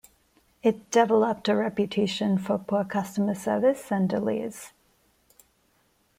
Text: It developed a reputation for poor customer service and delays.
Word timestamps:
It 0.63 0.89
developed 0.89 1.47
a 1.47 1.55
reputation 1.55 2.39
for 2.39 2.57
poor 2.57 2.83
customer 2.83 3.35
service 3.35 3.91
and 3.91 4.09
delays. 4.09 4.73